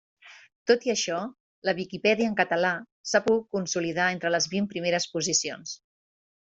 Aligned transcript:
Tot 0.69 0.87
i 0.87 0.93
això, 0.93 1.19
la 1.69 1.75
Viquipèdia 1.81 2.31
en 2.33 2.39
català 2.41 2.73
s'ha 3.11 3.23
pogut 3.29 3.47
consolidar 3.59 4.11
entre 4.17 4.35
les 4.37 4.53
vint 4.57 4.73
primeres 4.75 5.11
posicions. 5.17 5.81